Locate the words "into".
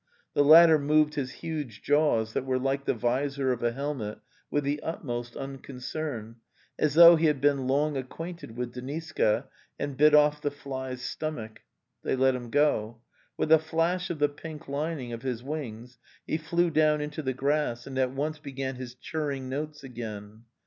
16.99-17.21